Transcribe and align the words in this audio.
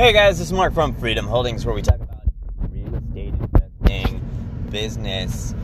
Hey 0.00 0.14
guys, 0.14 0.38
this 0.38 0.46
is 0.46 0.52
Mark 0.54 0.72
from 0.72 0.94
Freedom 0.94 1.26
Holdings, 1.26 1.66
where 1.66 1.74
we 1.74 1.82
talk 1.82 2.00
about 2.00 2.22
real 2.70 2.94
estate 2.94 3.34
investing, 3.34 4.66
business, 4.70 5.54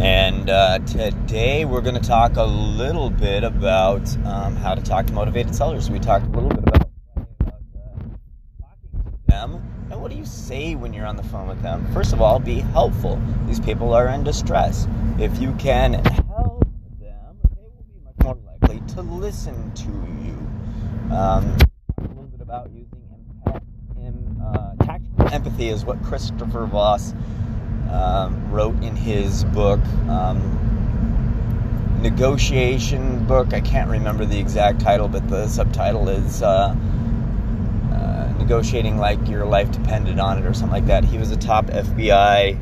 and 0.00 0.48
uh, 0.48 0.78
today 0.78 1.66
we're 1.66 1.82
going 1.82 2.00
to 2.00 2.00
talk 2.00 2.36
a 2.36 2.42
little 2.42 3.10
bit 3.10 3.44
about 3.44 4.08
um, 4.24 4.56
how 4.56 4.74
to 4.74 4.80
talk 4.80 5.04
to 5.08 5.12
motivated 5.12 5.54
sellers. 5.54 5.90
We 5.90 5.98
talked 5.98 6.24
a 6.24 6.30
little 6.30 6.48
bit 6.48 6.60
about, 6.60 6.88
about 7.40 7.60
uh, 7.76 7.98
talking 8.58 9.04
to 9.04 9.26
them 9.26 9.86
and 9.90 10.00
what 10.00 10.10
do 10.10 10.16
you 10.16 10.24
say 10.24 10.74
when 10.74 10.94
you're 10.94 11.04
on 11.04 11.16
the 11.16 11.22
phone 11.24 11.46
with 11.46 11.60
them. 11.60 11.86
First 11.92 12.14
of 12.14 12.22
all, 12.22 12.38
be 12.38 12.60
helpful. 12.60 13.20
These 13.46 13.60
people 13.60 13.92
are 13.92 14.08
in 14.08 14.24
distress. 14.24 14.88
If 15.18 15.38
you 15.42 15.52
can 15.58 15.92
help 15.92 16.64
them, 16.98 17.36
they 17.54 17.68
will 17.68 17.84
be 17.86 18.00
much 18.02 18.14
more 18.24 18.38
likely 18.46 18.80
to 18.94 19.02
listen 19.02 19.74
to 19.74 19.92
you. 20.24 21.14
Um, 21.14 21.54
a 21.98 22.08
little 22.08 22.24
bit 22.24 22.40
about 22.40 22.70
using 22.70 23.05
empathy 25.36 25.68
is 25.68 25.84
what 25.84 26.02
Christopher 26.02 26.64
Voss 26.64 27.12
um, 27.92 28.50
wrote 28.50 28.82
in 28.82 28.96
his 28.96 29.44
book, 29.44 29.80
um, 30.08 30.40
negotiation 32.00 33.24
book. 33.26 33.52
I 33.52 33.60
can't 33.60 33.90
remember 33.90 34.24
the 34.24 34.38
exact 34.38 34.80
title, 34.80 35.08
but 35.08 35.28
the 35.28 35.46
subtitle 35.46 36.08
is 36.08 36.42
uh, 36.42 36.74
uh, 37.92 38.34
negotiating 38.38 38.96
like 38.96 39.28
your 39.28 39.44
life 39.44 39.70
depended 39.70 40.18
on 40.18 40.38
it, 40.38 40.46
or 40.46 40.54
something 40.54 40.72
like 40.72 40.86
that. 40.86 41.04
He 41.04 41.18
was 41.18 41.30
a 41.30 41.36
top 41.36 41.66
FBI 41.66 42.58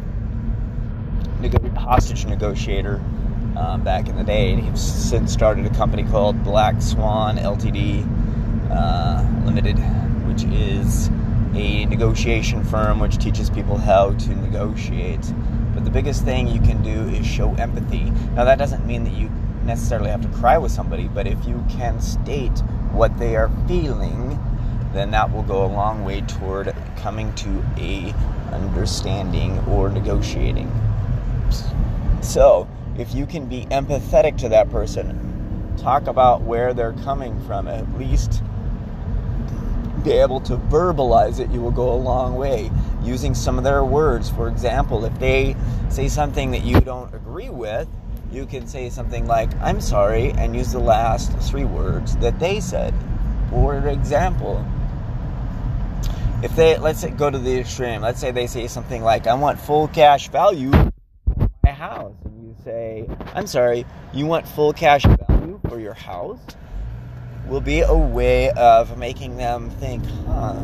hostage 1.77 2.27
negotiator. 2.27 3.01
Um, 3.57 3.85
back 3.85 4.09
in 4.09 4.17
the 4.17 4.25
day, 4.25 4.53
and 4.53 4.61
he's 4.61 4.81
since 4.81 5.33
started 5.33 5.65
a 5.65 5.71
company 5.77 6.03
called 6.03 6.43
Black 6.43 6.83
Swan 6.83 7.37
Ltd. 7.37 8.03
Uh, 8.69 9.25
Limited, 9.45 9.79
which 10.27 10.43
is 10.43 11.09
a 11.57 11.87
negotiation 11.87 12.65
firm 12.65 12.99
which 12.99 13.19
teaches 13.19 13.51
people 13.51 13.77
how 13.77 14.13
to 14.13 14.35
negotiate. 14.35 15.33
But 15.75 15.85
the 15.85 15.91
biggest 15.91 16.25
thing 16.25 16.49
you 16.49 16.61
can 16.61 16.83
do 16.83 17.09
is 17.15 17.27
show 17.27 17.55
empathy. 17.55 18.05
Now, 18.35 18.45
that 18.45 18.59
doesn't 18.59 18.87
mean 18.87 19.05
that 19.05 19.15
you 19.15 19.31
necessarily 19.65 20.11
have 20.11 20.23
to 20.23 20.39
cry 20.39 20.59
with 20.59 20.73
somebody, 20.73 21.09
but 21.09 21.27
if 21.27 21.45
you 21.47 21.65
can 21.71 22.01
state 22.01 22.59
what 22.93 23.17
they 23.19 23.37
are 23.37 23.51
feeling, 23.67 24.39
then 24.93 25.11
that 25.11 25.33
will 25.33 25.43
go 25.43 25.65
a 25.65 25.67
long 25.67 26.05
way 26.05 26.21
toward 26.23 26.75
coming 26.97 27.35
to 27.35 27.65
a 27.79 28.15
understanding 28.53 29.59
or 29.69 29.89
negotiating. 29.89 30.71
So, 32.23 32.69
if 32.97 33.15
you 33.15 33.27
can 33.27 33.47
be 33.47 33.67
empathetic 33.67 34.39
to 34.39 34.49
that 34.51 34.71
person, 34.71 35.75
talk 35.77 36.07
about 36.07 36.43
where 36.43 36.73
they're 36.73 36.93
coming 37.05 37.39
from, 37.47 37.67
at 37.67 37.99
least 37.99 38.43
be 40.05 40.13
able 40.13 40.41
to 40.43 40.57
verbalize 40.57 41.41
it, 41.41 41.51
you 41.51 41.61
will 41.61 41.71
go 41.71 41.93
a 41.93 41.97
long 41.97 42.37
way 42.37 42.71
using 43.03 43.35
some 43.35 43.59
of 43.59 43.65
their 43.65 43.85
words. 43.85 44.31
For 44.31 44.49
example, 44.49 45.05
if 45.05 45.19
they 45.19 45.57
say 45.89 46.09
something 46.09 46.51
that 46.51 46.65
you 46.65 46.81
don't 46.81 47.13
agree 47.15 47.49
with, 47.49 47.89
you 48.31 48.47
can 48.47 48.67
say 48.67 48.91
something 48.91 49.27
like, 49.27 49.51
I'm 49.61 49.81
sorry, 49.81 50.33
and 50.33 50.55
use 50.55 50.73
the 50.73 50.79
last 50.79 51.33
three 51.39 51.65
words 51.65 52.17
that 52.17 52.39
they 52.39 52.61
said. 52.61 52.95
For 53.51 53.79
example, 53.89 54.65
if 56.43 56.55
they, 56.57 56.77
let's 56.79 57.01
say, 57.01 57.11
go 57.11 57.31
to 57.31 57.39
the 57.39 57.61
extreme, 57.61 58.03
let's 58.03 58.21
say 58.21 58.31
they 58.31 58.47
say 58.47 58.67
something 58.67 59.03
like, 59.03 59.27
I 59.27 59.35
want 59.35 59.59
full 59.59 59.89
cash 59.89 60.29
value 60.29 60.73
for 60.73 61.51
my 61.63 61.71
house. 61.71 62.15
And 62.25 62.45
you 62.45 62.57
say, 62.65 63.09
I'm 63.35 63.47
sorry, 63.47 63.87
you 64.13 64.27
want 64.27 64.47
full 64.47 64.73
cash 64.73 65.05
value 65.05 65.61
for 65.69 65.81
your 65.81 65.95
house? 65.95 66.41
Will 67.49 67.61
be 67.61 67.81
a 67.81 67.95
way 67.95 68.51
of 68.51 68.97
making 68.99 69.37
them 69.37 69.71
think, 69.71 70.05
huh, 70.27 70.63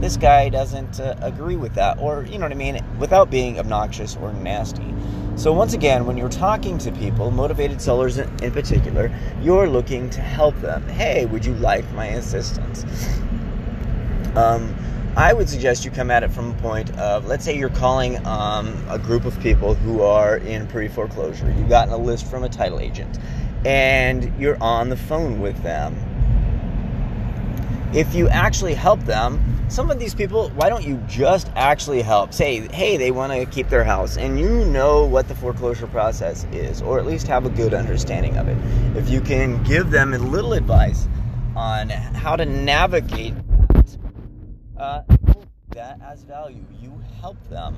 this 0.00 0.16
guy 0.16 0.48
doesn't 0.48 1.00
uh, 1.00 1.16
agree 1.22 1.56
with 1.56 1.74
that. 1.74 1.98
Or, 1.98 2.24
you 2.24 2.38
know 2.38 2.44
what 2.44 2.52
I 2.52 2.56
mean? 2.56 2.84
Without 2.98 3.30
being 3.30 3.58
obnoxious 3.58 4.16
or 4.16 4.32
nasty. 4.32 4.94
So, 5.36 5.52
once 5.52 5.72
again, 5.72 6.04
when 6.04 6.16
you're 6.16 6.28
talking 6.28 6.78
to 6.78 6.92
people, 6.92 7.30
motivated 7.30 7.80
sellers 7.80 8.18
in 8.18 8.50
particular, 8.50 9.12
you're 9.40 9.68
looking 9.68 10.10
to 10.10 10.20
help 10.20 10.56
them. 10.60 10.86
Hey, 10.88 11.26
would 11.26 11.44
you 11.44 11.54
like 11.54 11.88
my 11.92 12.06
assistance? 12.06 12.84
Um, 14.36 14.74
I 15.16 15.32
would 15.32 15.48
suggest 15.48 15.84
you 15.84 15.90
come 15.90 16.10
at 16.10 16.22
it 16.22 16.30
from 16.30 16.52
a 16.52 16.54
point 16.54 16.96
of, 16.96 17.26
let's 17.26 17.44
say 17.44 17.56
you're 17.56 17.70
calling 17.70 18.24
um, 18.26 18.84
a 18.88 18.98
group 18.98 19.24
of 19.24 19.38
people 19.40 19.74
who 19.74 20.02
are 20.02 20.36
in 20.38 20.66
pre 20.68 20.88
foreclosure. 20.88 21.52
You've 21.56 21.68
gotten 21.68 21.92
a 21.92 21.98
list 21.98 22.26
from 22.30 22.44
a 22.44 22.48
title 22.48 22.78
agent, 22.78 23.18
and 23.64 24.32
you're 24.40 24.60
on 24.62 24.88
the 24.88 24.96
phone 24.96 25.40
with 25.40 25.60
them 25.62 25.96
if 27.94 28.14
you 28.14 28.28
actually 28.28 28.74
help 28.74 29.00
them, 29.00 29.42
some 29.68 29.90
of 29.90 29.98
these 29.98 30.14
people, 30.14 30.50
why 30.50 30.68
don't 30.68 30.84
you 30.84 30.96
just 31.08 31.50
actually 31.54 32.02
help? 32.02 32.32
Say, 32.32 32.68
hey, 32.68 32.96
they 32.96 33.10
want 33.10 33.32
to 33.32 33.46
keep 33.46 33.68
their 33.68 33.84
house, 33.84 34.16
and 34.16 34.38
you 34.38 34.64
know 34.66 35.04
what 35.04 35.28
the 35.28 35.34
foreclosure 35.34 35.86
process 35.86 36.44
is, 36.52 36.82
or 36.82 36.98
at 36.98 37.06
least 37.06 37.26
have 37.28 37.46
a 37.46 37.50
good 37.50 37.74
understanding 37.74 38.36
of 38.36 38.48
it. 38.48 38.56
If 38.96 39.08
you 39.08 39.20
can 39.20 39.62
give 39.64 39.90
them 39.90 40.14
a 40.14 40.18
little 40.18 40.52
advice 40.54 41.08
on 41.54 41.88
how 41.90 42.36
to 42.36 42.44
navigate 42.44 43.34
that, 43.68 43.96
uh, 44.78 45.02
that 45.70 46.00
as 46.02 46.22
value, 46.22 46.64
you 46.80 47.02
help 47.20 47.36
them. 47.48 47.74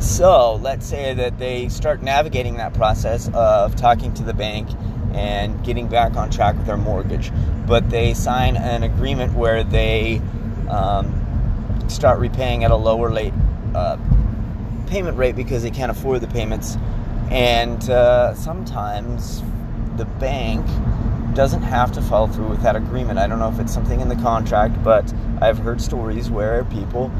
So 0.00 0.54
let's 0.56 0.86
say 0.86 1.12
that 1.12 1.38
they 1.38 1.68
start 1.68 2.02
navigating 2.02 2.56
that 2.56 2.72
process 2.72 3.28
of 3.34 3.76
talking 3.76 4.14
to 4.14 4.22
the 4.22 4.32
bank 4.32 4.70
and 5.14 5.62
getting 5.64 5.88
back 5.88 6.16
on 6.16 6.30
track 6.30 6.56
with 6.56 6.66
their 6.66 6.76
mortgage. 6.76 7.32
But 7.66 7.90
they 7.90 8.14
sign 8.14 8.56
an 8.56 8.82
agreement 8.82 9.34
where 9.34 9.64
they 9.64 10.20
um, 10.68 11.14
start 11.88 12.18
repaying 12.18 12.64
at 12.64 12.70
a 12.70 12.76
lower 12.76 13.10
late 13.10 13.34
uh, 13.74 13.96
payment 14.86 15.16
rate 15.16 15.36
because 15.36 15.62
they 15.62 15.70
can't 15.70 15.90
afford 15.90 16.20
the 16.20 16.28
payments. 16.28 16.76
And 17.30 17.88
uh, 17.88 18.34
sometimes 18.34 19.42
the 19.96 20.04
bank 20.04 20.66
doesn't 21.34 21.62
have 21.62 21.92
to 21.92 22.02
follow 22.02 22.26
through 22.26 22.48
with 22.48 22.62
that 22.62 22.74
agreement. 22.74 23.18
I 23.18 23.26
don't 23.26 23.38
know 23.38 23.48
if 23.48 23.60
it's 23.60 23.72
something 23.72 24.00
in 24.00 24.08
the 24.08 24.16
contract, 24.16 24.82
but 24.82 25.12
I've 25.40 25.58
heard 25.58 25.80
stories 25.80 26.28
where 26.28 26.64
people 26.64 27.10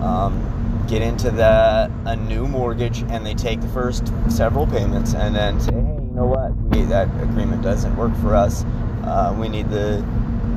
um, 0.00 0.61
get 0.88 1.02
into 1.02 1.30
the 1.30 1.90
a 2.06 2.16
new 2.16 2.46
mortgage 2.46 3.02
and 3.02 3.24
they 3.24 3.34
take 3.34 3.60
the 3.60 3.68
first 3.68 4.12
several 4.28 4.66
payments 4.66 5.14
and 5.14 5.34
then 5.34 5.60
say, 5.60 5.72
hey, 5.72 5.78
you 5.78 6.12
know 6.14 6.26
what, 6.26 6.54
we, 6.56 6.82
that 6.82 7.08
agreement 7.22 7.62
doesn't 7.62 7.96
work 7.96 8.14
for 8.16 8.34
us. 8.34 8.64
Uh, 9.04 9.34
we 9.38 9.48
need 9.48 9.68
the 9.70 10.04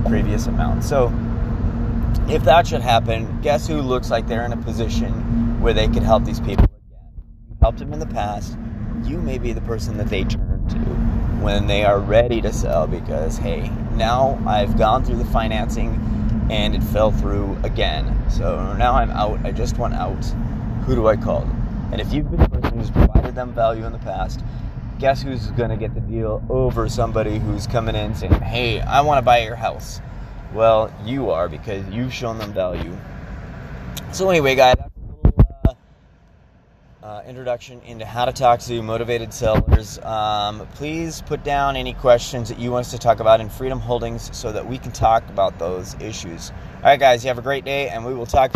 previous 0.07 0.47
amount. 0.47 0.83
So 0.83 1.13
if 2.27 2.43
that 2.43 2.67
should 2.67 2.81
happen, 2.81 3.41
guess 3.41 3.67
who 3.67 3.81
looks 3.81 4.09
like 4.09 4.27
they're 4.27 4.45
in 4.45 4.53
a 4.53 4.57
position 4.57 5.61
where 5.61 5.73
they 5.73 5.87
could 5.87 6.03
help 6.03 6.25
these 6.25 6.39
people 6.39 6.65
again? 6.65 7.57
Helped 7.61 7.79
them 7.79 7.93
in 7.93 7.99
the 7.99 8.07
past. 8.07 8.57
You 9.03 9.19
may 9.19 9.37
be 9.37 9.53
the 9.53 9.61
person 9.61 9.97
that 9.97 10.07
they 10.07 10.23
turn 10.23 10.67
to 10.69 10.77
when 11.43 11.67
they 11.67 11.85
are 11.85 11.99
ready 11.99 12.41
to 12.41 12.51
sell 12.51 12.87
because, 12.87 13.37
hey, 13.37 13.69
now 13.93 14.41
I've 14.47 14.77
gone 14.77 15.05
through 15.05 15.17
the 15.17 15.25
financing 15.25 15.99
and 16.49 16.75
it 16.75 16.83
fell 16.83 17.11
through 17.11 17.57
again. 17.63 18.29
So 18.29 18.73
now 18.73 18.93
I'm 18.93 19.11
out. 19.11 19.43
I 19.45 19.51
just 19.51 19.77
want 19.77 19.93
out. 19.93 20.23
Who 20.85 20.95
do 20.95 21.07
I 21.07 21.15
call? 21.15 21.43
And 21.91 21.99
if 21.99 22.11
you've 22.13 22.29
been 22.29 22.39
the 22.39 22.49
person 22.49 22.77
who's 22.77 22.91
provided 22.91 23.35
them 23.35 23.53
value 23.53 23.85
in 23.85 23.91
the 23.91 23.99
past, 23.99 24.41
guess 24.99 25.21
who's 25.21 25.47
going 25.51 25.69
to 25.69 25.77
get 25.77 25.93
the 25.93 26.01
deal 26.01 26.43
over 26.49 26.87
somebody 26.87 27.39
who's 27.39 27.67
coming 27.67 27.95
in 27.95 28.15
saying, 28.15 28.33
hey, 28.33 28.81
I 28.81 29.01
want 29.01 29.17
to 29.17 29.21
buy 29.21 29.43
your 29.43 29.55
house? 29.55 30.01
Well, 30.53 30.93
you 31.03 31.31
are 31.31 31.49
because 31.49 31.85
you've 31.89 32.13
shown 32.13 32.37
them 32.37 32.53
value. 32.53 32.95
So, 34.11 34.29
anyway, 34.29 34.55
guys, 34.55 34.75
uh, 37.05 37.21
introduction 37.27 37.79
into 37.85 38.03
how 38.03 38.25
to 38.25 38.31
talk 38.31 38.59
to 38.59 38.81
motivated 38.81 39.31
sellers. 39.31 39.99
Um, 39.99 40.67
please 40.73 41.21
put 41.21 41.43
down 41.43 41.75
any 41.75 41.93
questions 41.93 42.49
that 42.49 42.57
you 42.57 42.71
want 42.71 42.87
us 42.87 42.91
to 42.91 42.97
talk 42.97 43.19
about 43.19 43.39
in 43.39 43.47
Freedom 43.47 43.79
Holdings 43.79 44.35
so 44.35 44.51
that 44.51 44.67
we 44.67 44.79
can 44.79 44.91
talk 44.91 45.27
about 45.29 45.59
those 45.59 45.93
issues. 46.01 46.49
All 46.77 46.85
right, 46.85 46.99
guys, 46.99 47.23
you 47.23 47.27
have 47.27 47.37
a 47.37 47.43
great 47.43 47.63
day, 47.63 47.89
and 47.89 48.03
we 48.03 48.15
will 48.15 48.25
talk 48.25 48.51